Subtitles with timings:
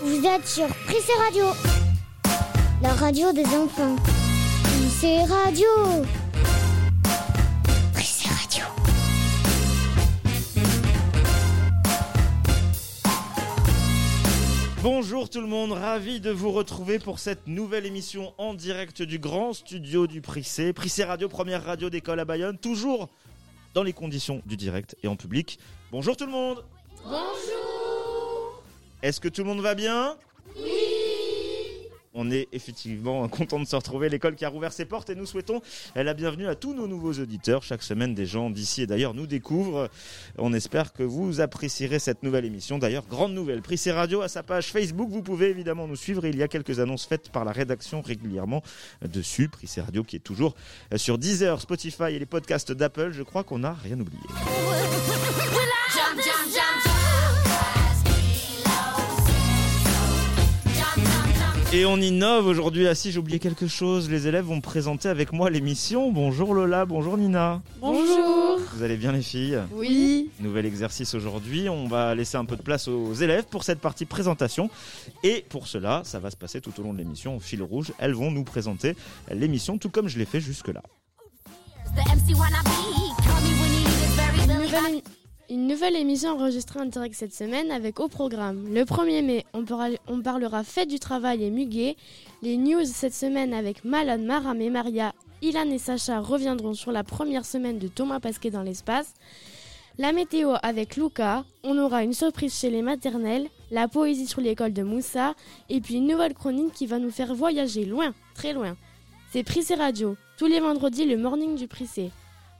[0.00, 1.44] Vous êtes sur Prissé Radio,
[2.82, 3.96] la radio des enfants.
[4.64, 5.68] Prissé Radio.
[7.92, 8.64] Prissé Radio.
[14.82, 19.18] Bonjour tout le monde, ravi de vous retrouver pour cette nouvelle émission en direct du
[19.18, 20.72] grand studio du Prissé.
[20.72, 23.08] Prissé Radio, première radio d'école à Bayonne, toujours
[23.78, 25.60] dans les conditions du direct et en public.
[25.92, 26.64] Bonjour tout le monde.
[27.04, 28.60] Bonjour.
[29.04, 30.16] Est-ce que tout le monde va bien?
[32.20, 35.24] On est effectivement content de se retrouver, l'école qui a rouvert ses portes et nous
[35.24, 35.62] souhaitons
[35.94, 37.62] la bienvenue à tous nos nouveaux auditeurs.
[37.62, 39.88] Chaque semaine, des gens d'ici et d'ailleurs nous découvrent.
[40.36, 42.78] On espère que vous apprécierez cette nouvelle émission.
[42.78, 46.26] D'ailleurs, grande nouvelle, Prissé Radio à sa page Facebook, vous pouvez évidemment nous suivre.
[46.26, 48.64] Il y a quelques annonces faites par la rédaction régulièrement
[49.02, 49.48] dessus.
[49.48, 50.56] Prissé Radio qui est toujours
[50.96, 53.12] sur Deezer, Spotify et les podcasts d'Apple.
[53.12, 54.24] Je crois qu'on n'a rien oublié.
[61.70, 62.88] Et on innove aujourd'hui.
[62.88, 64.08] Ah si, j'ai oublié quelque chose.
[64.08, 66.10] Les élèves vont présenter avec moi l'émission.
[66.10, 67.60] Bonjour Lola, bonjour Nina.
[67.78, 68.58] Bonjour.
[68.72, 69.58] Vous allez bien les filles?
[69.72, 70.30] Oui.
[70.40, 71.68] Nouvel exercice aujourd'hui.
[71.68, 74.70] On va laisser un peu de place aux élèves pour cette partie présentation.
[75.22, 77.92] Et pour cela, ça va se passer tout au long de l'émission au fil rouge.
[77.98, 78.96] Elles vont nous présenter
[79.30, 80.82] l'émission tout comme je l'ai fait jusque-là.
[84.46, 85.02] Nouvelle,
[85.50, 88.72] une nouvelle émission enregistrée en direct cette semaine avec au programme.
[88.72, 91.96] Le 1er mai, on, parlera fête du travail et muguet.
[92.42, 95.14] Les news cette semaine avec Malone, Maram et Maria.
[95.40, 99.14] Ilan et Sacha reviendront sur la première semaine de Thomas Pasquet dans l'espace.
[99.96, 101.44] La météo avec Luca.
[101.64, 103.48] On aura une surprise chez les maternelles.
[103.70, 105.34] La poésie sur l'école de Moussa.
[105.70, 108.76] Et puis une nouvelle chronique qui va nous faire voyager loin, très loin.
[109.32, 110.16] C'est Prissé Radio.
[110.36, 112.10] Tous les vendredis, le morning du Prissé.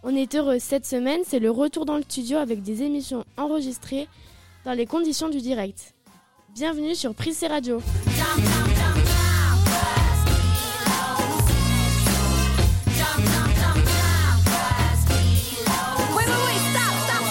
[0.05, 4.07] On est heureux cette semaine, c'est le retour dans le studio avec des émissions enregistrées
[4.65, 5.93] dans les conditions du direct.
[6.55, 7.15] Bienvenue sur
[7.49, 7.81] Radio.
[7.81, 8.45] Stop,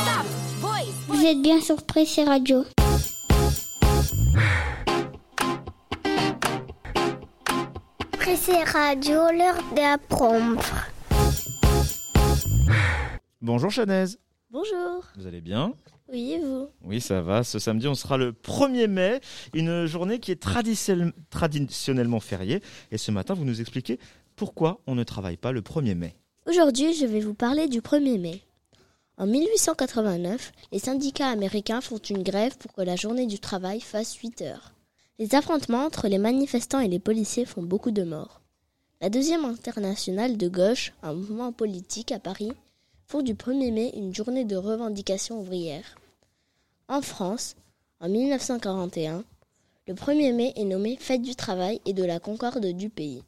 [0.03, 0.25] stop.
[0.61, 2.65] Boys, Vous êtes bien sur Prissé Radio.
[8.11, 10.61] Prissé Radio, l'heure d'apprendre.
[13.41, 14.19] Bonjour Chanaise.
[14.49, 15.03] Bonjour.
[15.17, 15.73] Vous allez bien?
[16.11, 16.69] Oui, et vous?
[16.83, 17.43] Oui, ça va.
[17.43, 19.19] Ce samedi, on sera le 1er mai,
[19.53, 22.61] une journée qui est traditionnel- traditionnellement fériée.
[22.91, 23.99] Et ce matin, vous nous expliquez
[24.35, 26.15] pourquoi on ne travaille pas le 1er mai.
[26.45, 28.41] Aujourd'hui, je vais vous parler du 1er mai.
[29.17, 34.15] En 1889, les syndicats américains font une grève pour que la journée du travail fasse
[34.15, 34.73] 8 heures.
[35.19, 38.41] Les affrontements entre les manifestants et les policiers font beaucoup de morts.
[38.99, 42.51] La deuxième internationale de gauche, un mouvement politique à Paris,
[43.05, 45.99] font du 1er mai une journée de revendication ouvrière.
[46.87, 47.55] En France,
[47.99, 49.23] en 1941,
[49.87, 53.21] le 1er mai est nommé Fête du travail et de la concorde du pays.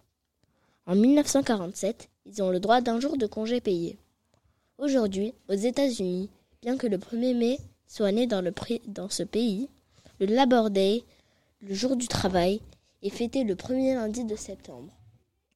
[0.87, 3.95] En 1947, ils ont le droit d'un jour de congé payé.
[4.79, 6.31] Aujourd'hui, aux États-Unis,
[6.63, 8.41] bien que le 1er mai soit né dans,
[9.09, 9.69] ce pays,
[10.19, 11.03] le Labor Day,
[11.61, 12.59] le jour du travail,
[13.03, 14.89] est fêté le premier lundi de septembre.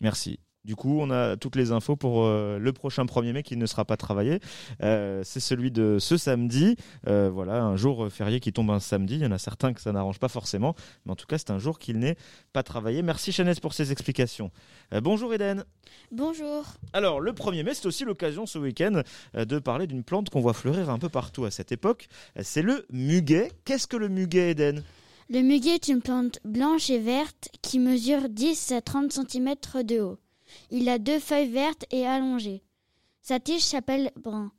[0.04, 0.38] Merci.
[0.66, 3.66] Du coup, on a toutes les infos pour euh, le prochain 1er mai qui ne
[3.66, 4.40] sera pas travaillé.
[4.82, 6.78] Euh, c'est celui de ce samedi.
[7.08, 9.16] Euh, voilà, un jour férié qui tombe un samedi.
[9.16, 10.74] Il y en a certains que ça n'arrange pas forcément.
[11.06, 12.16] Mais en tout cas, c'est un jour qu'il n'est
[12.54, 13.02] pas travaillé.
[13.02, 14.52] Merci Chanès pour ces explications.
[15.02, 15.66] Bonjour Eden.
[16.12, 16.66] Bonjour.
[16.94, 19.02] Alors, le 1er mai, c'est aussi l'occasion ce week-end
[19.34, 22.08] de parler d'une plante qu'on voit fleurir un peu partout à cette époque.
[22.42, 23.52] C'est le muguet.
[23.66, 24.84] Qu'est-ce que le muguet, Eden?
[25.30, 30.02] Le muguet est une plante blanche et verte qui mesure 10 à 30 cm de
[30.02, 30.18] haut.
[30.70, 32.64] Il a deux feuilles vertes et allongées.
[33.22, 34.52] Sa tige s'appelle brun.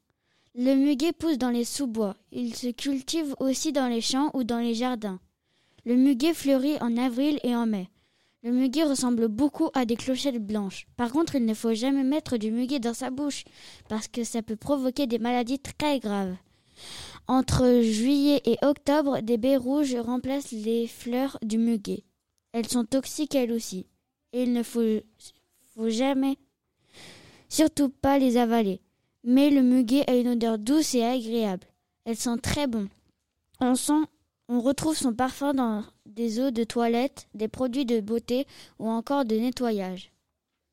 [0.55, 2.17] Le muguet pousse dans les sous-bois.
[2.33, 5.21] Il se cultive aussi dans les champs ou dans les jardins.
[5.85, 7.91] Le muguet fleurit en avril et en mai.
[8.43, 10.87] Le muguet ressemble beaucoup à des clochettes blanches.
[10.97, 13.45] Par contre, il ne faut jamais mettre du muguet dans sa bouche
[13.89, 16.37] parce que ça peut provoquer des maladies très graves.
[17.27, 22.05] Entre juillet et octobre, des baies rouges remplacent les fleurs du muguet.
[22.53, 23.87] Elles sont toxiques elles aussi.
[24.33, 25.01] Et il ne faut,
[25.89, 26.37] jamais,
[27.49, 28.81] surtout pas les avaler.
[29.23, 31.67] Mais le muguet a une odeur douce et agréable.
[32.05, 32.89] Elles sont très bon.
[33.59, 34.03] On sent,
[34.49, 38.47] on retrouve son parfum dans des eaux de toilette, des produits de beauté
[38.79, 40.13] ou encore de nettoyage.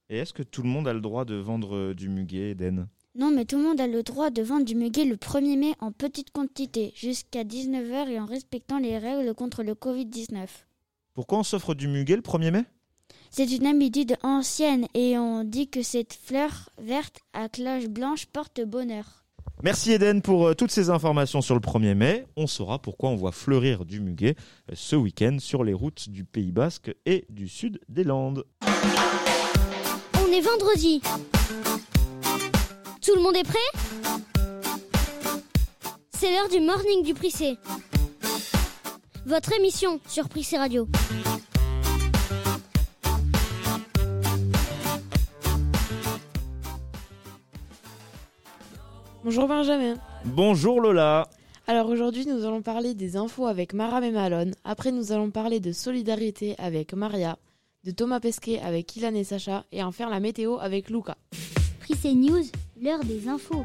[0.10, 2.88] Et est-ce que tout le monde a le droit de vendre euh, du muguet, Eden?
[3.14, 5.74] Non, mais tout le monde a le droit de vendre du muguet le 1er mai
[5.82, 10.48] en petite quantité, jusqu'à 19h et en respectant les règles contre le Covid-19.
[11.14, 12.64] Pourquoi on s'offre du muguet le 1er mai?
[13.30, 18.62] C'est une habitude ancienne et on dit que cette fleur verte à cloche blanche porte
[18.62, 19.26] bonheur.
[19.62, 22.26] Merci Eden pour euh, toutes ces informations sur le 1er mai.
[22.38, 24.36] On saura pourquoi on voit fleurir du muguet
[24.70, 28.46] euh, ce week-end sur les routes du Pays Basque et du sud des Landes.
[30.16, 31.02] On est vendredi.
[33.04, 33.58] Tout le monde est prêt
[36.14, 37.58] C'est l'heure du morning du Prissé.
[39.26, 40.88] Votre émission sur Prissé Radio.
[49.24, 49.96] Bonjour Benjamin.
[50.26, 51.28] Bonjour Lola.
[51.66, 54.54] Alors aujourd'hui, nous allons parler des infos avec Maram et Malone.
[54.64, 57.40] Après, nous allons parler de solidarité avec Maria,
[57.84, 61.18] de Thomas Pesquet avec Ilan et Sacha, et en faire la météo avec Luca.
[61.80, 62.44] Prissé News,
[62.82, 63.64] l'heure des infos.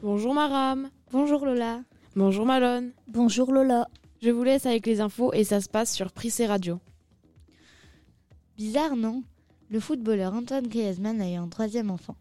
[0.00, 0.90] Bonjour Maram.
[1.10, 1.82] Bonjour Lola.
[2.14, 2.92] Bonjour Malone.
[3.08, 3.88] Bonjour Lola.
[4.22, 6.78] Je vous laisse avec les infos et ça se passe sur Prissé Radio.
[8.56, 9.24] Bizarre, non?
[9.70, 12.14] Le footballeur Antoine Griezmann a eu un troisième enfant.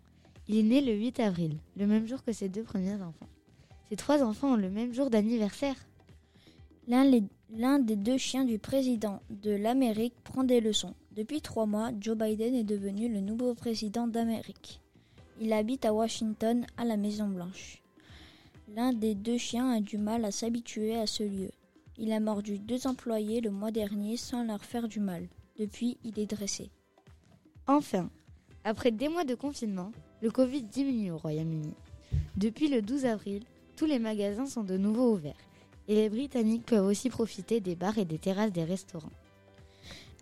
[0.47, 3.29] Il est né le 8 avril, le même jour que ses deux premiers enfants.
[3.89, 5.75] Ces trois enfants ont le même jour d'anniversaire.
[6.87, 10.95] L'un des deux chiens du président de l'Amérique prend des leçons.
[11.15, 14.81] Depuis trois mois, Joe Biden est devenu le nouveau président d'Amérique.
[15.41, 17.81] Il habite à Washington, à la Maison Blanche.
[18.73, 21.51] L'un des deux chiens a du mal à s'habituer à ce lieu.
[21.97, 25.27] Il a mordu deux employés le mois dernier sans leur faire du mal.
[25.59, 26.69] Depuis, il est dressé.
[27.67, 28.09] Enfin,
[28.63, 29.91] après des mois de confinement,
[30.21, 31.73] le Covid diminue au Royaume-Uni.
[32.37, 33.43] Depuis le 12 avril,
[33.75, 35.35] tous les magasins sont de nouveau ouverts.
[35.89, 39.11] Et les Britanniques peuvent aussi profiter des bars et des terrasses des restaurants.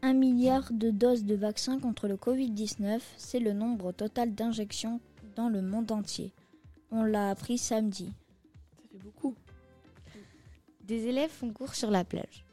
[0.06, 5.00] Un milliard de doses de vaccins contre le Covid-19, c'est le nombre total d'injections
[5.38, 6.34] dans le monde entier.
[6.92, 8.12] On l'a appris samedi.
[8.76, 9.34] Ça fait beaucoup.
[10.84, 12.46] Des élèves font cours sur la plage.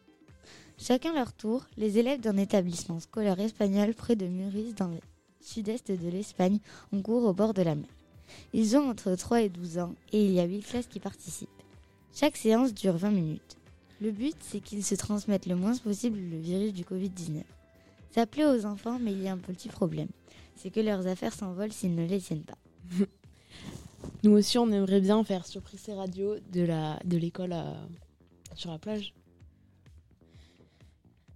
[0.79, 5.01] Chacun leur tour, les élèves d'un établissement scolaire espagnol près de Muris dans le
[5.41, 6.61] sud-est de l'Espagne
[6.93, 7.91] ont cours au bord de la mer.
[8.53, 11.49] Ils ont entre 3 et 12 ans et il y a 8 classes qui participent.
[12.15, 13.57] Chaque séance dure 20 minutes.
[14.01, 17.43] Le but, c'est qu'ils se transmettent le moins possible le virus du Covid-19.
[18.13, 20.09] Ça plaît aux enfants, mais il y a un petit problème.
[20.57, 22.59] C'est que leurs affaires s'envolent s'ils ne les tiennent pas.
[24.25, 27.77] Nous aussi, on aimerait bien faire sur Prissé Radio de la de l'école à-
[28.55, 29.15] sur la plage.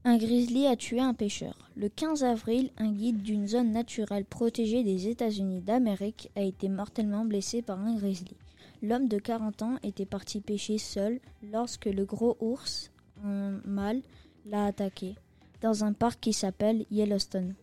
[0.04, 1.70] Un grizzly a tué un pêcheur.
[1.76, 7.24] Le 15 avril, un guide d'une zone naturelle protégée des États-Unis d'Amérique a été mortellement
[7.24, 8.36] blessé par un grizzly.
[8.84, 11.18] L'homme de 40 ans était parti pêcher seul
[11.50, 12.90] lorsque le gros ours,
[13.24, 14.02] un mâle,
[14.44, 15.14] l'a attaqué
[15.62, 17.54] dans un parc qui s'appelle Yellowstone.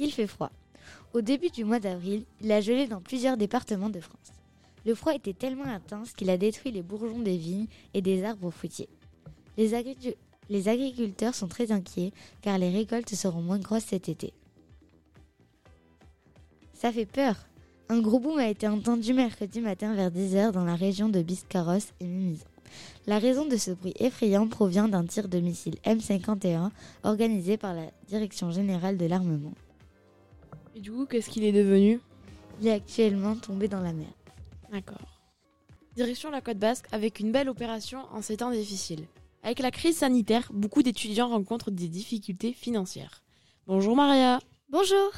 [0.00, 0.50] Il fait froid.
[1.14, 4.32] Au début du mois d'avril, il a gelé dans plusieurs départements de France.
[4.84, 8.50] Le froid était tellement intense qu'il a détruit les bourgeons des vignes et des arbres
[8.50, 8.88] fruitiers.
[9.56, 9.70] Les,
[10.48, 12.12] les agriculteurs sont très inquiets
[12.42, 14.32] car les récoltes seront moins grosses cet été.
[16.74, 17.36] Ça fait peur.
[17.90, 21.88] Un gros boom a été entendu mercredi matin vers 10h dans la région de Biscarrosse
[21.98, 22.46] et Mimizan.
[23.08, 26.70] La raison de ce bruit effrayant provient d'un tir de missile M51
[27.02, 29.54] organisé par la Direction générale de l'armement.
[30.76, 31.98] Et du coup, qu'est-ce qu'il est devenu?
[32.60, 34.14] Il est actuellement tombé dans la mer.
[34.70, 35.18] D'accord.
[35.96, 39.08] Direction la côte basque avec une belle opération en ces temps difficiles.
[39.42, 43.24] Avec la crise sanitaire, beaucoup d'étudiants rencontrent des difficultés financières.
[43.66, 44.38] Bonjour Maria.
[44.68, 45.10] Bonjour.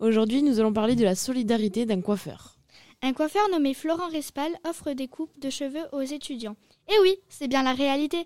[0.00, 2.56] Aujourd'hui, nous allons parler de la solidarité d'un coiffeur.
[3.02, 6.56] Un coiffeur nommé Florent Respal offre des coupes de cheveux aux étudiants.
[6.88, 8.24] Et oui, c'est bien la réalité.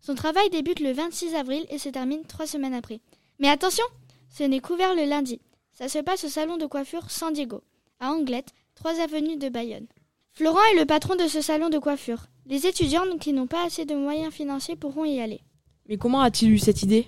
[0.00, 3.00] Son travail débute le 26 avril et se termine trois semaines après.
[3.38, 3.84] Mais attention,
[4.30, 5.40] ce n'est couvert le lundi.
[5.72, 7.62] Ça se passe au salon de coiffure San Diego,
[8.00, 9.86] à Anglette, 3 avenue de Bayonne.
[10.32, 12.26] Florent est le patron de ce salon de coiffure.
[12.46, 15.42] Les étudiants qui n'ont pas assez de moyens financiers pourront y aller.
[15.88, 17.06] Mais comment a-t-il eu cette idée?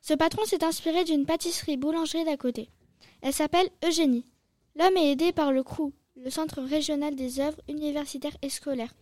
[0.00, 2.70] Ce patron s'est inspiré d'une pâtisserie boulangerie d'à côté.
[3.22, 4.24] Elle s'appelle Eugénie.
[4.76, 8.94] L'homme est aidé par le CRU, le Centre régional des œuvres universitaires et scolaires.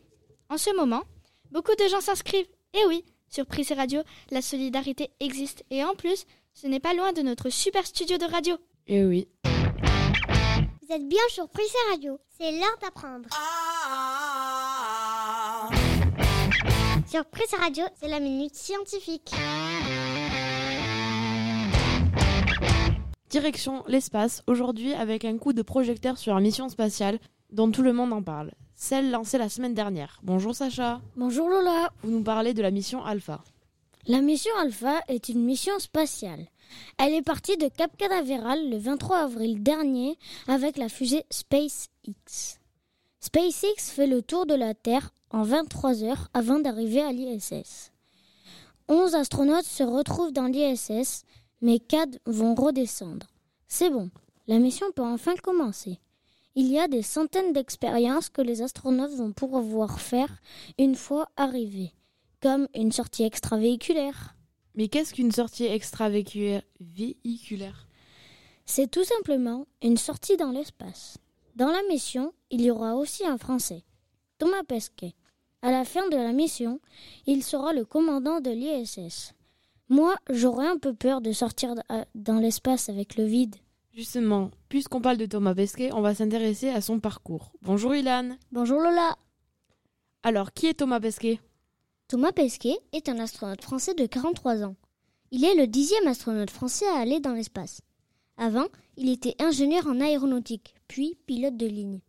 [0.49, 1.03] En ce moment,
[1.51, 2.49] beaucoup de gens s'inscrivent.
[2.75, 5.65] Et oui, sur Prissé Radio, la solidarité existe.
[5.71, 8.57] Et en plus, ce n'est pas loin de notre super studio de radio.
[8.87, 9.29] Eh oui.
[9.45, 12.19] Vous êtes bien sur Prissé Radio.
[12.39, 13.29] C'est l'heure d'apprendre.
[17.07, 19.33] Sur Prissé Radio, c'est la minute scientifique.
[23.31, 27.19] Direction l'espace, aujourd'hui avec un coup de projecteur sur la mission spatiale
[27.51, 28.53] dont tout le monde en parle.
[28.75, 30.19] Celle lancée la semaine dernière.
[30.23, 31.03] Bonjour Sacha.
[31.15, 31.91] Bonjour Lola.
[32.03, 33.45] Vous nous parlez de la mission Alpha.
[34.07, 36.47] La mission Alpha est une mission spatiale.
[36.97, 40.17] Elle est partie de Cap Canaveral le 23 avril dernier
[40.47, 42.59] avec la fusée SpaceX.
[43.21, 47.93] SpaceX fait le tour de la Terre en 23 heures avant d'arriver à l'ISS.
[48.89, 51.25] 11 astronautes se retrouvent dans l'ISS,
[51.61, 53.27] mais 4 vont redescendre.
[53.67, 54.11] C'est bon,
[54.47, 55.99] la mission peut enfin commencer.
[56.55, 60.41] Il y a des centaines d'expériences que les astronautes vont pouvoir faire
[60.79, 61.93] une fois arrivés,
[62.41, 64.35] comme une sortie extravéhiculaire.
[64.75, 67.87] Mais qu'est-ce qu'une sortie extravéhiculaire véhiculaire?
[68.65, 71.19] C'est tout simplement une sortie dans l'espace.
[71.55, 73.85] Dans la mission, il y aura aussi un Français,
[74.39, 75.15] Thomas Pesquet.
[75.63, 76.81] À la fin de la mission,
[77.27, 79.35] il sera le commandant de l'ISS.
[79.89, 83.57] Moi, j'aurais un peu peur de sortir à- dans l'espace avec le vide.
[83.95, 87.53] Justement, puisqu'on parle de Thomas Pesquet, on va s'intéresser à son parcours.
[87.63, 88.37] Bonjour Ilan.
[88.53, 89.17] Bonjour Lola.
[90.23, 91.41] Alors, qui est Thomas Pesquet
[92.07, 94.77] Thomas Pesquet est un astronaute français de 43 ans.
[95.31, 97.81] Il est le dixième astronaute français à aller dans l'espace.
[98.37, 98.67] Avant,
[98.97, 102.01] il était ingénieur en aéronautique, puis pilote de ligne.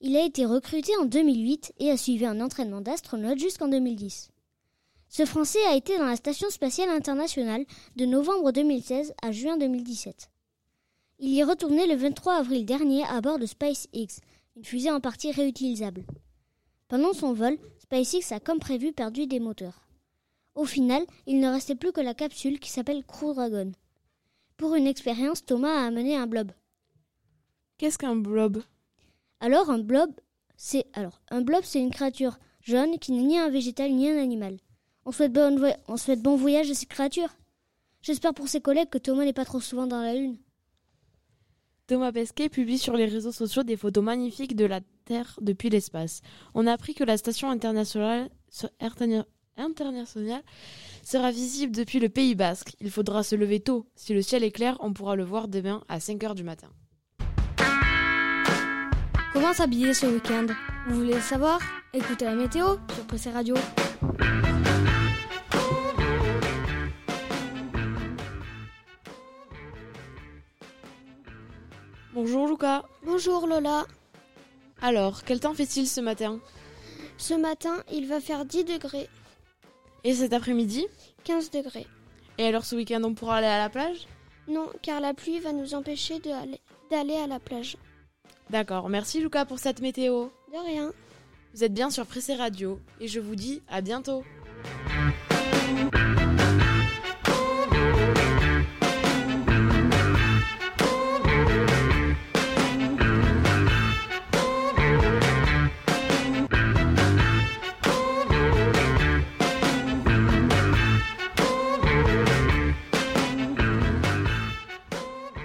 [0.00, 4.30] Il a été recruté en 2008 et a suivi un entraînement d'astronaute jusqu'en 2010.
[5.14, 7.66] Ce Français a été dans la Station spatiale internationale
[7.96, 10.30] de novembre 2016 à juin 2017.
[11.18, 14.22] Il y est retourné le 23 avril dernier à bord de SpaceX,
[14.56, 16.06] une fusée en partie réutilisable.
[16.88, 19.86] Pendant son vol, SpaceX a comme prévu perdu des moteurs.
[20.54, 23.70] Au final, il ne restait plus que la capsule qui s'appelle Crew Dragon.
[24.56, 26.52] Pour une expérience, Thomas a amené un blob.
[27.76, 28.62] Qu'est-ce qu'un blob?
[29.40, 30.10] Alors un blob,
[30.56, 34.16] c'est alors un blob, c'est une créature jaune qui n'est ni un végétal ni un
[34.16, 34.56] animal.
[35.04, 37.28] On souhaite bon, voy- on souhaite bon voyage à cette créature.
[38.02, 40.38] J'espère pour ses collègues que Thomas n'est pas trop souvent dans la lune.
[41.86, 46.20] Thomas Pesquet publie sur les réseaux sociaux des photos magnifiques de la Terre depuis l'espace.
[46.54, 48.30] On a appris que la station internationale,
[51.02, 52.74] sera visible depuis le Pays Basque.
[52.80, 53.86] Il faudra se lever tôt.
[53.96, 56.68] Si le ciel est clair, on pourra le voir demain à 5 heures du matin.
[59.32, 60.46] Comment s'habiller ce week-end?
[60.88, 61.58] Vous voulez le savoir?
[61.92, 63.54] Écoutez la météo sur Pressé Radio.
[72.12, 72.84] Bonjour Lucas.
[73.04, 73.86] Bonjour Lola.
[74.80, 76.40] Alors, quel temps fait-il ce matin?
[77.16, 79.08] Ce matin, il va faire 10 degrés,
[80.04, 80.86] Et cet après-midi?
[81.24, 81.86] 15 degrés.
[82.38, 84.08] Et alors ce week-end, on pourra aller à la plage?
[84.48, 86.18] Non, car la pluie va nous empêcher
[86.90, 87.76] d'aller à la plage.
[88.50, 90.28] D'accord, merci Lucas pour cette météo.
[90.52, 90.92] De rien.
[91.54, 94.24] Vous êtes bien sur Pressé Radio et je vous dis à bientôt.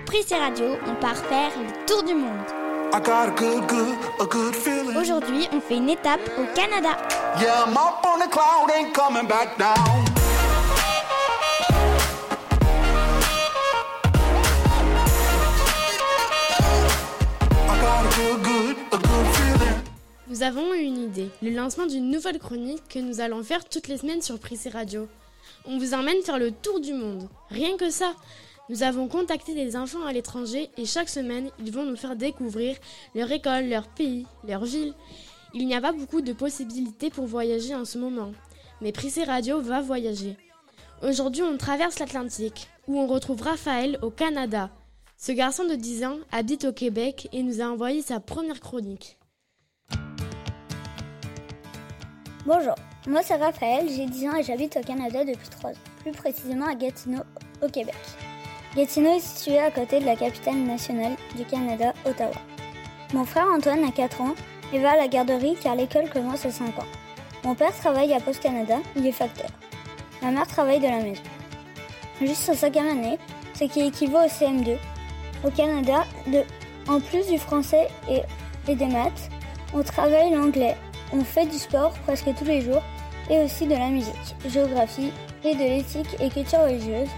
[0.08, 2.40] Prissé Radio, on part faire le tour du monde.
[4.98, 6.96] Aujourd'hui, on fait une étape au Canada.
[7.42, 9.76] Yeah, I'm up on the cloud, ain't coming back down.
[17.68, 19.82] I got a good, good, a good feeling.
[20.30, 23.90] Nous avons eu une idée, le lancement d'une nouvelle chronique que nous allons faire toutes
[23.90, 25.10] les semaines sur Prissé Radio.
[25.66, 27.28] On vous emmène faire le tour du monde.
[27.50, 28.14] Rien que ça.
[28.70, 32.76] Nous avons contacté des enfants à l'étranger et chaque semaine, ils vont nous faire découvrir
[33.16, 34.94] leur école, leur pays, leur ville.
[35.54, 38.34] Il n'y a pas beaucoup de possibilités pour voyager en ce moment,
[38.82, 40.36] mais Prissé Radio va voyager.
[41.02, 44.70] Aujourd'hui, on traverse l'Atlantique, où on retrouve Raphaël au Canada.
[45.16, 49.18] Ce garçon de 10 ans habite au Québec et nous a envoyé sa première chronique.
[52.46, 52.76] Bonjour,
[53.08, 56.68] moi c'est Raphaël, j'ai 10 ans et j'habite au Canada depuis 3 ans, plus précisément
[56.68, 57.24] à Gatineau,
[57.62, 57.96] au Québec.
[58.78, 62.36] Gatineau est situé à côté de la capitale nationale du Canada, Ottawa.
[63.12, 64.36] Mon frère Antoine a 4 ans
[64.72, 66.86] et va à la garderie car l'école commence à 5 ans.
[67.44, 69.50] Mon père travaille à Post Canada, il est facteur.
[70.22, 71.24] Ma mère travaille de la maison.
[72.22, 73.18] Jusqu'en cinquième année,
[73.56, 74.78] ce qui équivaut au CM2.
[75.44, 76.04] Au Canada,
[76.88, 78.22] en plus du français et,
[78.72, 79.32] et des maths,
[79.74, 80.78] on travaille l'anglais,
[81.14, 82.84] on fait du sport presque tous les jours
[83.32, 85.12] et aussi de la musique, géographie
[85.44, 87.10] et de l'éthique et culture religieuse.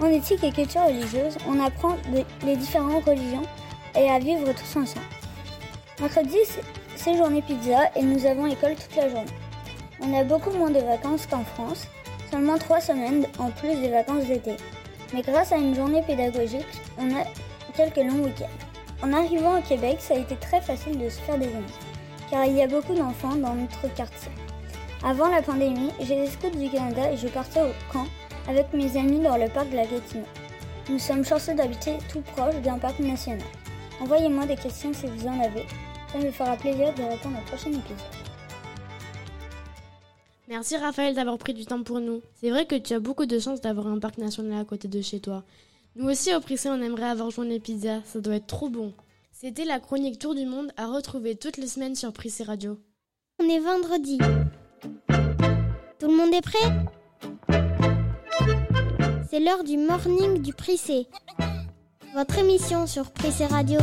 [0.00, 1.96] En éthique et culture religieuse, on apprend
[2.44, 3.42] les différentes religions
[3.96, 5.06] et à vivre tous ensemble.
[6.00, 9.30] Mercredi, c'est- journée pizza et nous avons école toute la journée.
[10.00, 11.86] On a beaucoup moins de vacances qu'en France,
[12.30, 14.56] seulement trois semaines en plus des vacances d'été.
[15.14, 16.66] Mais grâce à une journée pédagogique,
[16.98, 17.24] on a
[17.74, 18.46] quelques longs week-ends.
[19.02, 21.72] En arrivant au Québec, ça a été très facile de se faire des amis,
[22.30, 24.30] car il y a beaucoup d'enfants dans notre quartier.
[25.02, 28.06] Avant la pandémie, j'ai les scouts du Canada et je partais au camp
[28.48, 30.24] avec mes amis dans le parc de la Gatineau.
[30.88, 33.46] Nous sommes chanceux d'habiter tout proche d'un parc national.
[34.00, 35.66] Envoyez-moi des questions si vous en avez.
[36.10, 37.98] Ça me fera plaisir de répondre au prochain épisode.
[40.48, 42.22] Merci Raphaël d'avoir pris du temps pour nous.
[42.40, 45.02] C'est vrai que tu as beaucoup de chance d'avoir un parc national à côté de
[45.02, 45.44] chez toi.
[45.94, 48.94] Nous aussi au Prissé on aimerait avoir journée pizza, ça doit être trop bon.
[49.30, 52.80] C'était la chronique Tour du Monde à retrouver toutes les semaines sur Prissé Radio.
[53.38, 54.18] On est vendredi.
[55.98, 57.67] Tout le monde est prêt?
[59.30, 61.06] C'est l'heure du morning du Prissé.
[62.14, 63.78] Votre émission sur Prissé Radio.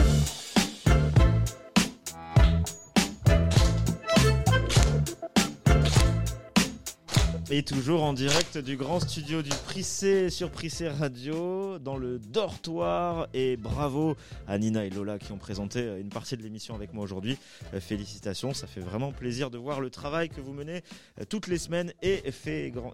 [7.51, 13.27] Et toujours en direct du grand studio du Prissé sur Prissé Radio, dans le dortoir.
[13.35, 16.91] Et bravo à Nina et Lola qui ont présenté euh, une partie de l'émission avec
[16.91, 17.37] moi aujourd'hui.
[17.75, 20.81] Euh, Félicitations, ça fait vraiment plaisir de voir le travail que vous menez
[21.21, 22.23] euh, toutes les semaines et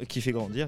[0.10, 0.68] qui fait grandir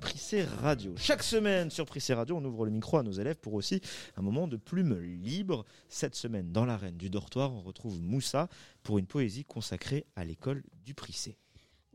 [0.00, 0.94] Prissé Radio.
[0.96, 3.82] Chaque semaine sur Prissé Radio, on ouvre le micro à nos élèves pour aussi
[4.16, 5.66] un moment de plume libre.
[5.90, 8.48] Cette semaine, dans l'arène du dortoir, on retrouve Moussa
[8.82, 11.36] pour une poésie consacrée à l'école du Prissé.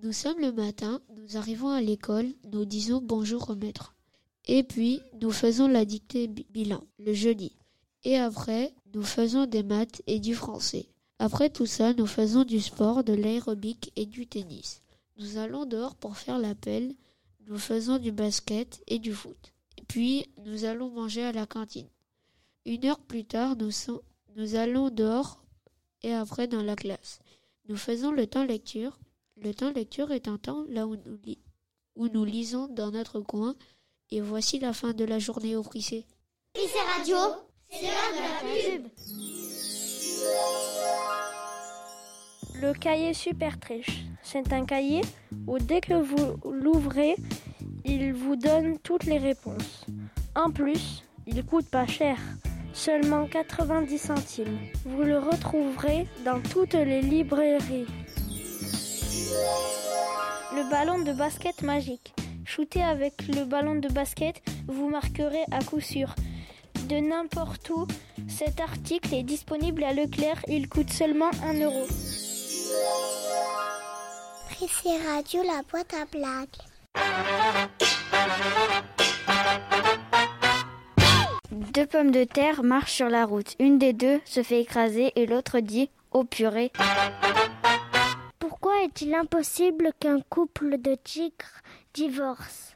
[0.02, 3.96] Nous sommes le matin, nous arrivons à l'école, nous disons bonjour au maître.
[4.46, 7.56] Et puis, nous faisons la dictée bi- bilan, le jeudi.
[8.04, 10.90] Et après, nous faisons des maths et du français.
[11.20, 14.82] Après tout ça, nous faisons du sport, de l'aérobic et du tennis.
[15.18, 16.94] Nous allons dehors pour faire l'appel,
[17.48, 19.54] nous faisons du basket et du foot.
[19.88, 21.88] Puis, nous allons manger à la cantine.
[22.66, 23.70] Une heure plus tard, nous,
[24.36, 25.42] nous allons dehors
[26.02, 27.20] et après dans la classe.
[27.70, 29.00] Nous faisons le temps lecture.
[29.44, 31.40] Le temps lecture est un temps là où nous, li-
[31.96, 33.56] où nous lisons dans notre coin.
[34.12, 36.06] Et voici la fin de la journée au Prissé.
[36.54, 37.18] Prissé Radio,
[37.70, 38.88] c'est l'heure de la pub.
[42.62, 44.06] Le cahier Super Triche.
[44.22, 45.02] C'est un cahier
[45.48, 47.16] où dès que vous l'ouvrez,
[47.84, 49.86] il vous donne toutes les réponses.
[50.36, 52.18] En plus, il coûte pas cher,
[52.74, 54.60] seulement 90 centimes.
[54.86, 57.88] Vous le retrouverez dans toutes les librairies.
[60.56, 62.14] Le ballon de basket magique.
[62.46, 66.16] Shooter avec le ballon de basket, vous marquerez à coup sûr.
[66.88, 67.88] De n'importe où,
[68.28, 71.88] cet article est disponible à Leclerc, il coûte seulement 1 euro.
[74.50, 76.48] Prissé Radio, la boîte à blagues.
[81.52, 83.56] Deux pommes de terre marchent sur la route.
[83.60, 86.72] Une des deux se fait écraser et l'autre dit Oh purée.
[88.84, 91.62] Est-il impossible qu'un couple de tigres
[91.94, 92.76] divorce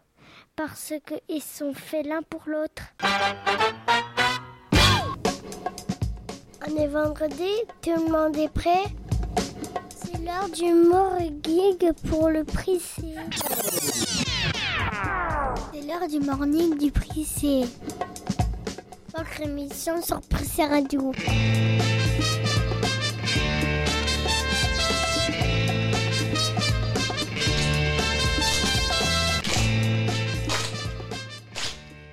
[0.55, 2.83] Parce qu'ils sont faits l'un pour l'autre?
[6.65, 7.49] On est vendredi,
[7.81, 8.85] tout le monde est prêt?
[9.89, 13.15] C'est l'heure du morning pour le Prissé.
[15.73, 17.65] C'est l'heure du morning du Prissé.
[19.13, 21.11] Votre émission sur Prissé Radio.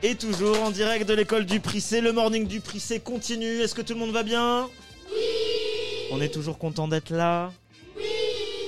[0.07, 3.63] Et toujours en direct de l'école du Prissé, le morning du Prissé continue.
[3.63, 4.69] Est-ce que tout le monde va bien?
[5.11, 5.23] Oui!
[6.13, 7.51] On est toujours content d'être là?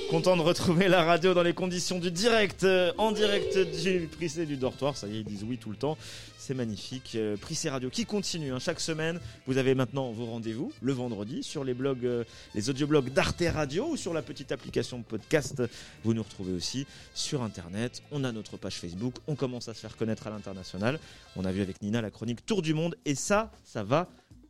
[0.09, 4.45] Content de retrouver la radio dans les conditions du direct, euh, en direct du Prissé
[4.45, 4.95] du dortoir.
[4.95, 5.97] Ça y est, ils disent oui tout le temps.
[6.37, 7.11] C'est magnifique.
[7.15, 9.19] Euh, Prissé Radio qui continue hein, chaque semaine.
[9.47, 12.23] Vous avez maintenant vos rendez-vous le vendredi sur les blogs, euh,
[12.55, 15.61] les audioblogs d'Arte Radio ou sur la petite application podcast.
[16.05, 18.01] Vous nous retrouvez aussi sur Internet.
[18.13, 19.15] On a notre page Facebook.
[19.27, 20.99] On commence à se faire connaître à l'international.
[21.35, 22.95] On a vu avec Nina la chronique Tour du Monde.
[23.05, 24.07] Et ça, ça va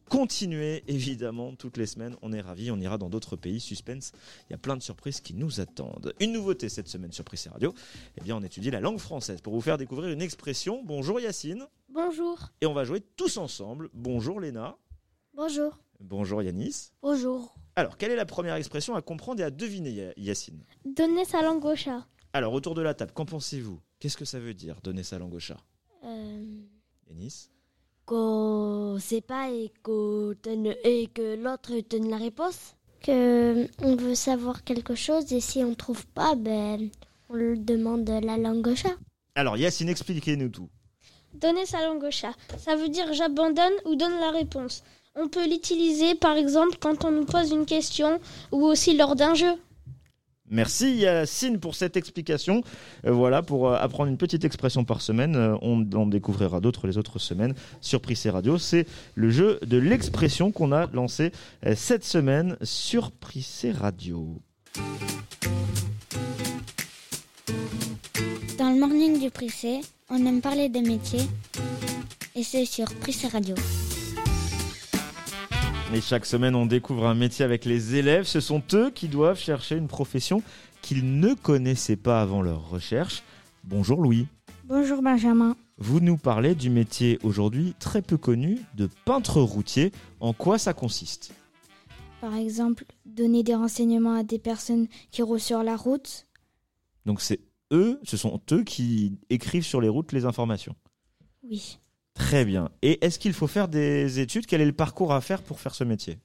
[0.10, 2.16] continuer évidemment toutes les semaines.
[2.22, 2.72] On est ravis.
[2.72, 3.60] On ira dans d'autres pays.
[3.60, 4.12] Suspense.
[4.50, 6.14] Il y a plein de surprises qui nous attendent.
[6.20, 7.74] Une nouveauté cette semaine sur Prissé Radio.
[8.18, 10.84] Eh bien, on étudie la langue française pour vous faire découvrir une expression.
[10.84, 11.66] Bonjour Yacine.
[11.90, 12.38] Bonjour.
[12.62, 13.90] Et on va jouer tous ensemble.
[13.94, 14.78] Bonjour Léna.
[15.34, 15.78] Bonjour.
[16.00, 16.92] Bonjour Yanis.
[17.02, 17.56] Bonjour.
[17.76, 20.64] Alors, quelle est la première expression à comprendre et à deviner, Ya- Yacine?
[20.86, 22.08] Donner sa langue au chat.
[22.34, 23.80] Alors, autour de la table, qu'en pensez-vous?
[24.00, 25.58] Qu'est-ce que ça veut dire, donner sa langue au chat?
[26.04, 26.62] Euh,
[27.10, 27.50] Yanis?
[28.08, 32.74] Qu'on sait pas et, qu'on donne- et que l'autre donne la réponse?
[33.04, 36.90] Que on veut savoir quelque chose et si on trouve pas, ben
[37.30, 38.96] on le demande la langue au chat.
[39.36, 40.70] Alors, Yacine, expliquez-nous tout.
[41.36, 42.34] Donner sa langue au chat.
[42.58, 44.84] Ça veut dire j'abandonne ou donne la réponse.
[45.16, 48.20] On peut l'utiliser par exemple quand on nous pose une question
[48.52, 49.54] ou aussi lors d'un jeu.
[50.50, 52.64] Merci Yacine pour cette explication.
[53.06, 56.88] Euh, voilà, pour euh, apprendre une petite expression par semaine, euh, on en découvrira d'autres
[56.88, 58.58] les autres semaines sur Prissé Radio.
[58.58, 61.32] C'est le jeu de l'expression qu'on a lancé
[61.76, 64.42] cette semaine sur Prissé Radio.
[68.58, 71.28] Dans le morning du Prissé, on aime parler des métiers
[72.36, 73.56] et c'est sur Prissé Radio.
[75.94, 78.26] Et chaque semaine, on découvre un métier avec les élèves.
[78.26, 80.44] Ce sont eux qui doivent chercher une profession
[80.82, 83.24] qu'ils ne connaissaient pas avant leur recherche.
[83.64, 84.28] Bonjour Louis.
[84.66, 85.56] Bonjour Benjamin.
[85.78, 89.92] vous nous parlez du métier aujourd'hui très peu connu de peintre routier.
[90.20, 91.34] En quoi ça consiste?
[92.20, 96.28] Par exemple, donner des renseignements à des personnes qui roulent sur la route.
[97.06, 97.40] Donc c'est
[97.72, 100.76] eux, ce sont eux qui écrivent sur les routes les informations?
[101.44, 101.80] Oui.
[102.18, 102.72] Très bien.
[102.82, 104.48] Et est-ce qu'il faut faire des études?
[104.48, 106.18] Quel est le parcours à faire pour faire ce métier?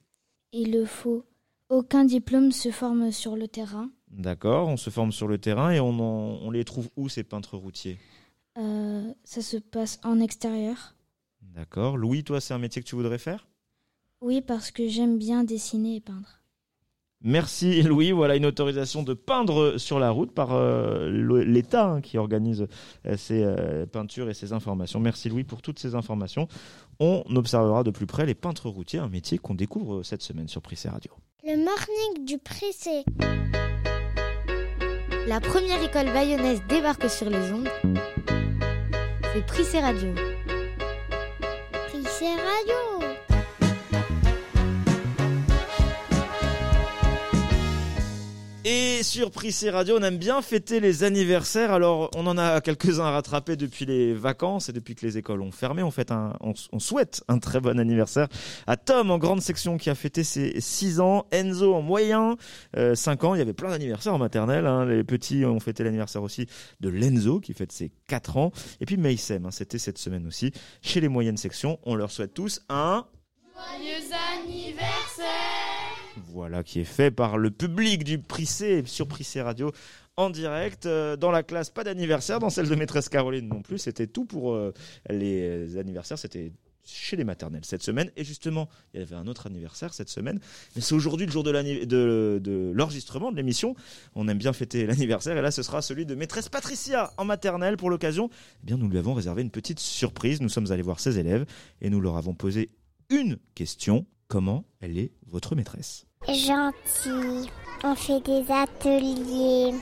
[0.53, 1.25] Il le faut.
[1.69, 3.91] Aucun diplôme se forme sur le terrain.
[4.11, 7.25] D'accord, on se forme sur le terrain et on, en- on les trouve où ces
[7.25, 7.99] peintres routiers?
[8.59, 10.95] Euh, ça se passe en extérieur.
[11.41, 11.97] D'accord.
[11.97, 13.49] Louis, toi, c'est un métier que tu voudrais faire?
[14.21, 16.42] Oui, parce que j'aime bien dessiner et peindre.
[17.25, 21.09] Merci Louis, voilà une autorisation de peindre sur la route par euh,
[21.45, 22.67] l'État hein, qui organise
[23.07, 24.99] euh, ces euh, peintures et ces informations.
[24.99, 26.49] Merci Louis pour toutes ces informations.
[26.99, 30.63] On observera de plus près les peintres routiers, un métier qu'on découvre cette semaine sur
[30.63, 31.13] Prissé Radio.
[31.45, 33.05] Le morning du Prissé.
[35.29, 37.69] La première école bayonnaise débarque sur les ondes.
[39.33, 40.09] C'est Prissé Radio.
[41.89, 42.92] Prissé Radio.
[48.65, 51.73] Et sur Prissé Radio, on aime bien fêter les anniversaires.
[51.73, 55.43] Alors, on en a quelques-uns à rattraper depuis les vacances et depuis que les écoles
[55.43, 55.83] ont fermé.
[55.83, 58.29] On, fait un, on, souhaite un très bon anniversaire
[58.69, 62.37] à Tom en grande section qui a fêté ses 6 ans, Enzo en moyen,
[62.77, 63.35] euh, 5 ans.
[63.35, 64.67] Il y avait plein d'anniversaires en maternelle.
[64.67, 64.85] hein.
[64.85, 66.47] Les petits ont fêté l'anniversaire aussi
[66.79, 68.53] de Lenzo qui fête ses 4 ans.
[68.81, 70.53] Et puis Meissem, hein, c'était cette semaine aussi.
[70.83, 73.07] Chez les moyennes sections, on leur souhaite tous un...
[73.55, 74.09] Joyeux
[74.41, 75.72] anniversaire
[76.33, 79.73] Voilà, qui est fait par le public du Prissé sur Prissé Radio
[80.17, 80.87] en direct.
[80.87, 82.39] Euh, dans la classe, pas d'anniversaire.
[82.39, 83.79] Dans celle de maîtresse Caroline non plus.
[83.79, 84.73] C'était tout pour euh,
[85.09, 86.19] les anniversaires.
[86.19, 86.53] C'était
[86.85, 88.11] chez les maternelles cette semaine.
[88.17, 90.41] Et justement, il y avait un autre anniversaire cette semaine.
[90.75, 93.75] Mais c'est aujourd'hui le jour de l'anni- de- l'enregistrement de l'émission.
[94.15, 95.37] On aime bien fêter l'anniversaire.
[95.37, 97.77] Et là, ce sera celui de maîtresse Patricia en maternelle.
[97.77, 98.29] Pour l'occasion,
[98.63, 100.41] eh bien, nous lui avons réservé une petite surprise.
[100.43, 101.47] Nous sommes allés voir ses élèves
[101.81, 102.71] et nous leur avons posé
[103.11, 104.05] une question.
[104.33, 106.07] Comment elle est votre maîtresse?
[106.27, 107.51] Gentil.
[107.85, 109.75] On fait des ateliers.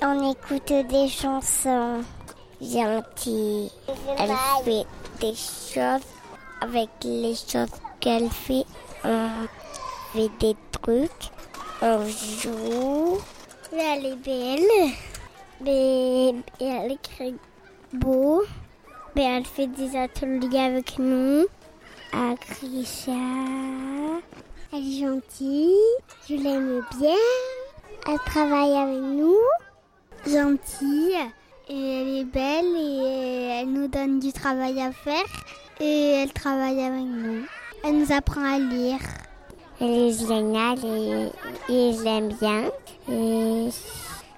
[0.00, 2.00] On écoute des chansons.
[2.58, 3.70] Gentil.
[4.16, 4.32] Elle
[4.64, 4.86] fait
[5.20, 6.06] des choses.
[6.62, 7.68] Avec les choses
[8.00, 8.64] qu'elle fait,
[9.04, 9.28] on
[10.14, 11.30] fait des trucs.
[11.82, 13.18] On joue.
[13.72, 14.94] Elle est belle.
[15.60, 17.34] Mais elle écrit
[17.92, 18.42] beau.
[19.14, 21.44] Mais elle fait des ateliers avec nous.
[22.12, 23.12] Agricia.
[24.72, 25.74] Elle est gentille.
[26.28, 27.14] Je l'aime bien.
[28.06, 29.36] Elle travaille avec nous.
[30.26, 31.16] Gentille.
[31.68, 35.26] Et elle est belle et elle nous donne du travail à faire.
[35.80, 37.44] Et elle travaille avec nous.
[37.84, 39.00] Elle nous apprend à lire.
[39.80, 41.28] Elle est géniale et,
[41.68, 42.70] et je l'aime bien.
[43.10, 43.68] Et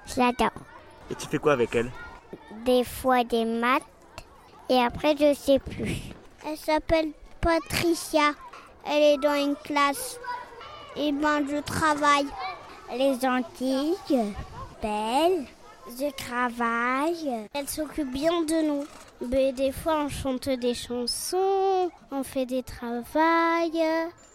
[0.05, 0.51] je l'adore.
[1.09, 1.91] Et tu fais quoi avec elle?
[2.65, 3.81] Des fois des maths.
[4.69, 5.97] Et après, je sais plus.
[6.45, 8.33] Elle s'appelle Patricia.
[8.85, 10.19] Elle est dans une classe.
[10.95, 12.27] Et ben, je travaille.
[12.91, 13.95] Elle est gentille,
[14.81, 15.45] belle.
[15.87, 17.47] Je travaille.
[17.53, 18.85] Elle s'occupe bien de nous.
[19.29, 23.83] Mais des fois, on chante des chansons, on fait des travails,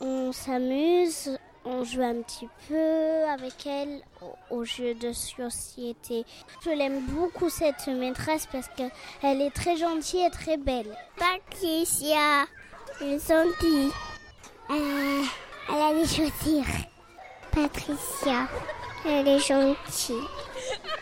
[0.01, 6.25] on s'amuse, on joue un petit peu avec elle au, au jeu de société.
[6.65, 10.97] Je l'aime beaucoup cette maîtresse parce qu'elle est très gentille et très belle.
[11.17, 12.47] Patricia,
[13.01, 13.93] elle est gentille.
[14.71, 15.23] Euh,
[15.69, 16.65] elle a des chaussures.
[17.53, 18.49] Patricia,
[19.05, 20.29] elle est gentille.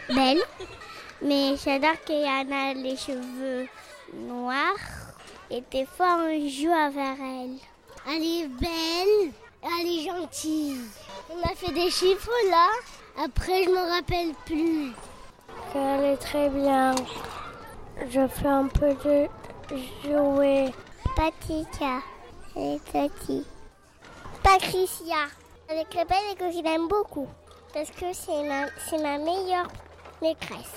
[0.09, 0.42] Belle.
[1.22, 3.66] Mais j'adore en a les cheveux
[4.14, 4.74] noirs.
[5.50, 7.59] Et des fois, on joue avec elle.
[8.09, 9.33] Elle est belle.
[9.62, 10.80] Elle est gentille.
[11.30, 12.68] On a fait des chiffres là.
[13.24, 14.92] Après, je me rappelle plus.
[15.74, 16.94] Elle est très bien.
[18.11, 19.28] Je fais un peu de
[20.04, 20.72] jouer.
[21.17, 22.01] Patricia.
[22.57, 23.45] Elle est gentille.
[24.43, 25.27] Patricia.
[25.69, 27.29] Elle est très belle et que je l'aime beaucoup.
[27.73, 29.69] Parce que c'est ma, c'est ma meilleure
[30.21, 30.75] maîtresse.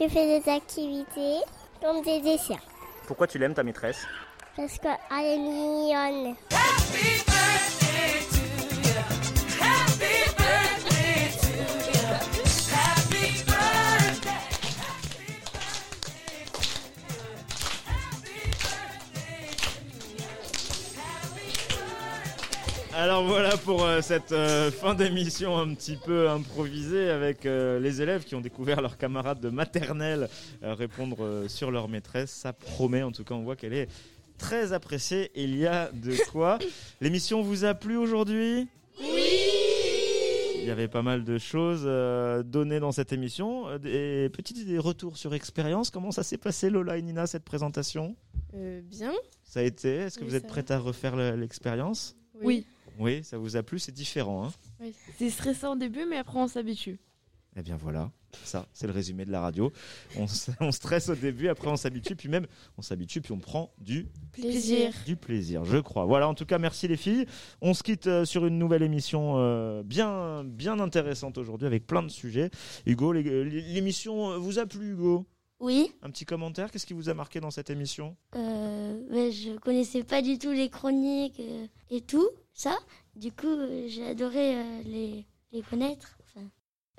[0.00, 1.38] Je fais des activités
[1.80, 2.60] comme des dessins.
[3.06, 4.06] Pourquoi tu l'aimes ta maîtresse?
[4.56, 6.36] Parce qu'elle est mignonne.
[22.96, 28.00] Alors voilà pour euh, cette euh, fin d'émission un petit peu improvisée avec euh, les
[28.00, 30.28] élèves qui ont découvert leurs camarades de maternelle
[30.62, 32.30] euh, répondre euh, sur leur maîtresse.
[32.30, 33.88] Ça promet, en tout cas on voit qu'elle est
[34.38, 36.58] très appréciée et il y a de quoi.
[37.00, 38.68] L'émission vous a plu aujourd'hui?
[39.00, 39.22] Oui
[40.60, 43.76] Il y avait pas mal de choses euh, données dans cette émission.
[43.78, 45.90] Des petits des retours sur expérience.
[45.90, 48.14] Comment ça s'est passé, Lola et Nina, cette présentation?
[48.54, 49.12] Euh, bien.
[49.42, 49.96] Ça a été?
[49.96, 52.14] Est-ce que Oui, vous êtes prête à refaire le- l'expérience?
[52.36, 52.44] Oui.
[52.44, 52.66] Oui,
[53.22, 54.46] ça vous a plu C'est différent.
[54.46, 54.86] Hein
[55.18, 56.98] C'est stressant au début, mais après on s'habitue.
[57.56, 58.10] Eh bien voilà,
[58.42, 59.72] ça, c'est le résumé de la radio.
[60.16, 60.26] On,
[60.60, 64.08] on stresse au début, après on s'habitue, puis même on s'habitue, puis on prend du
[64.32, 64.92] Plaisir.
[65.06, 66.04] Du plaisir, je crois.
[66.04, 67.26] Voilà, en tout cas, merci les filles.
[67.60, 72.02] On se quitte euh, sur une nouvelle émission euh, bien, bien intéressante aujourd'hui avec plein
[72.02, 72.50] de sujets.
[72.86, 75.24] Hugo, euh, l'émission vous a plu, Hugo?
[75.60, 78.16] Oui, Un petit commentaire, qu'est-ce qui vous a marqué dans cette émission?
[78.34, 82.76] Euh, mais je connaissais pas du tout les chroniques euh, et tout ça.
[83.16, 86.18] Du coup, euh, j'ai adoré euh, les, les connaître.
[86.24, 86.46] Enfin,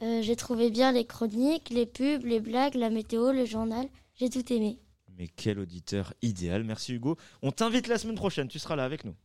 [0.01, 3.87] euh, j'ai trouvé bien les chroniques, les pubs, les blagues, la météo, le journal.
[4.15, 4.79] J'ai tout aimé.
[5.17, 7.17] Mais quel auditeur idéal, merci Hugo.
[7.41, 9.15] On t'invite la semaine prochaine, tu seras là avec nous.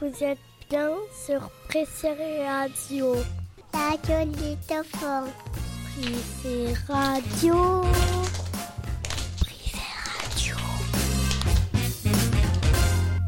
[0.00, 0.38] Vous êtes
[0.68, 0.90] bien
[1.26, 2.08] sur Pressé
[2.44, 3.14] Radio.
[3.74, 4.30] La gueule
[4.84, 5.26] fort.
[5.96, 7.82] Pressé Radio.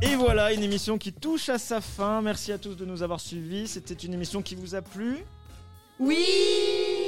[0.02, 2.22] Et voilà, une émission qui touche à sa fin.
[2.22, 3.66] Merci à tous de nous avoir suivis.
[3.66, 5.24] C'était une émission qui vous a plu?
[5.98, 7.05] Oui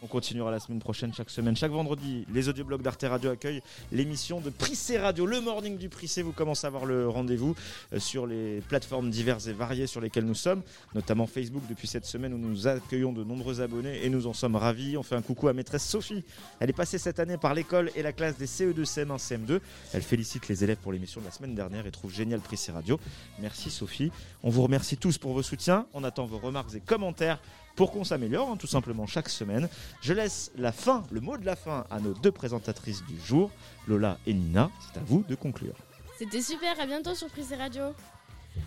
[0.00, 2.24] On continuera la semaine prochaine, chaque semaine, chaque vendredi.
[2.32, 6.22] Les audioblogs d'Arte Radio accueillent l'émission de Prissé Radio, le morning du Prissé.
[6.22, 7.56] Vous commencez à avoir le rendez-vous
[7.92, 10.62] euh, sur les plateformes diverses et variées sur lesquelles nous sommes,
[10.94, 14.54] notamment Facebook depuis cette semaine où nous accueillons de nombreux abonnés et nous en sommes
[14.54, 14.96] ravis.
[14.96, 16.22] On fait un coucou à maîtresse Sophie.
[16.60, 19.58] Elle est passée cette année par l'école et la classe des CE2, CM1, CM2.
[19.92, 23.00] Elle félicite les élèves pour l'émission de la semaine dernière et trouve génial Prissé Radio.
[23.40, 24.12] Merci Sophie.
[24.44, 25.86] On vous remercie tous pour vos soutiens.
[25.92, 27.40] On attend vos remarques et commentaires
[27.78, 29.68] pour qu'on s'améliore, hein, tout simplement chaque semaine.
[30.02, 33.52] Je laisse la fin, le mot de la fin à nos deux présentatrices du jour,
[33.86, 34.68] Lola et Nina.
[34.80, 35.74] C'est à vous de conclure.
[36.18, 37.84] C'était super, à bientôt sur Prise Radio.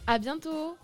[0.08, 0.78] À bientôt